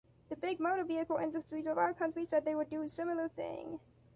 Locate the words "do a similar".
2.71-3.27